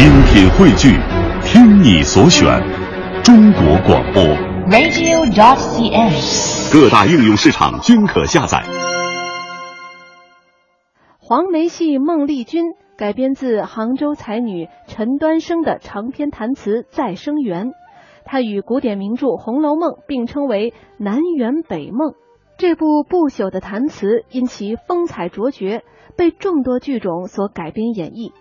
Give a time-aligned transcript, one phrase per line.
[0.00, 0.96] 精品汇聚，
[1.44, 2.46] 听你所选，
[3.22, 4.22] 中国广播。
[4.70, 6.72] radio.cn。
[6.72, 8.62] 各大应用市场均可下载。
[11.18, 12.64] 黄梅戏《孟丽君》
[12.96, 17.66] 改编自杭州才女陈端生的长篇弹词《再生缘》，
[18.24, 22.14] 它与古典名著《红楼梦》并称为南园北梦。
[22.56, 25.82] 这部不朽的弹词因其风采卓绝，
[26.16, 28.32] 被众多剧种所改编演绎。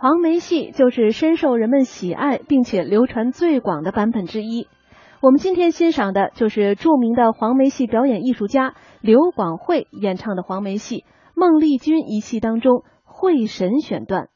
[0.00, 4.68] 黄梅戏就是深受人们喜爱并且流传最广的版本之一。
[5.20, 10.98] 我们今天欣赏的就是著名的黄梅戏表演艺术家刘广慧演唱的黄梅戏
[11.34, 14.28] 《孟丽君》一戏当中会神选段。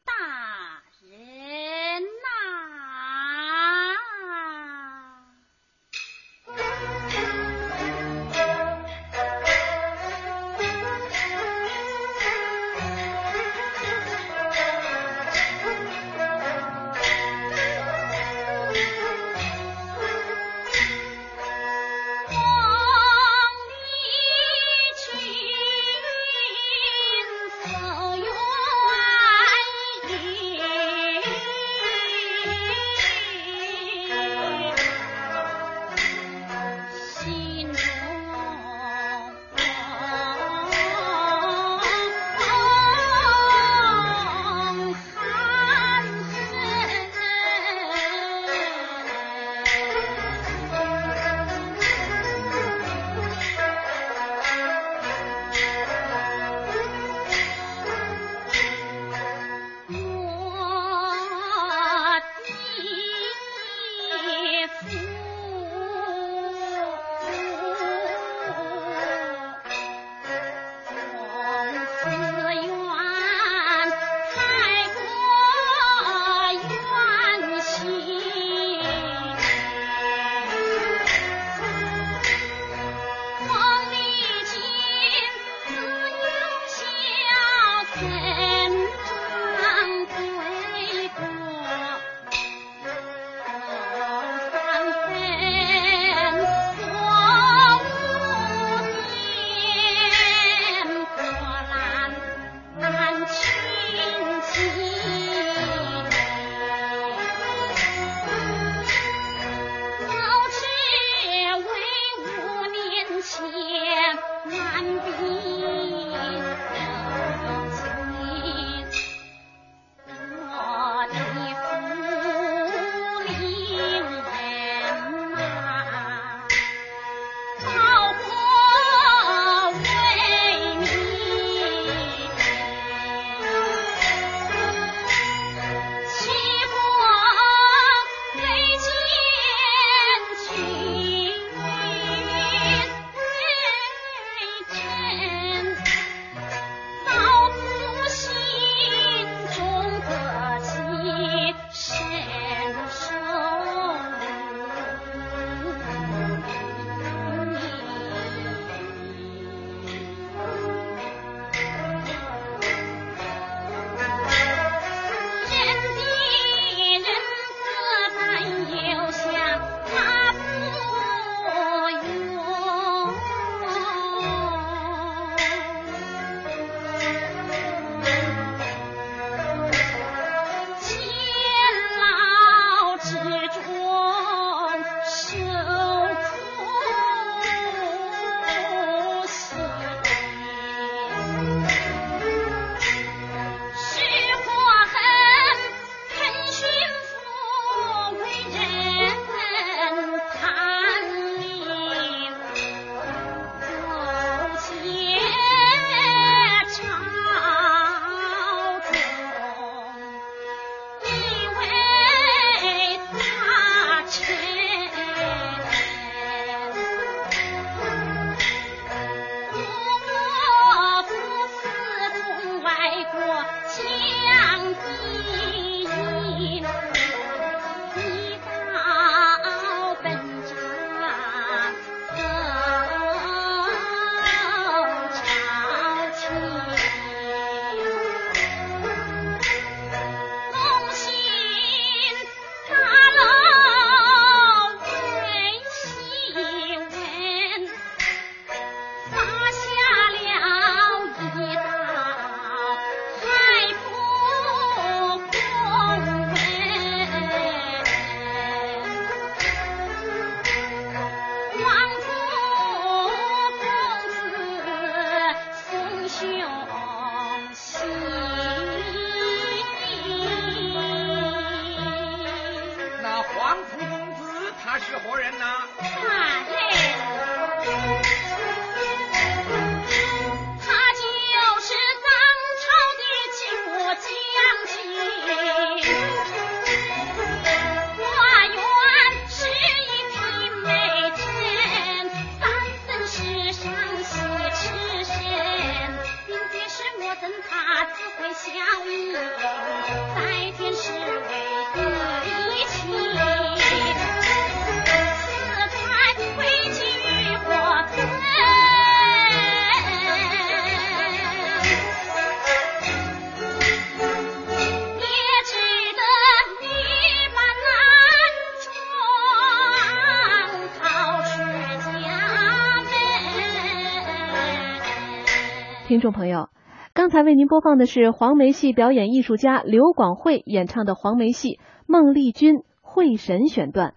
[325.92, 326.48] 听众朋友，
[326.94, 331.48] 刚才为您播放的是黄梅戏表演艺术家刘广慧演唱的黄梅戏
[331.86, 333.92] 《孟丽君会神》选段。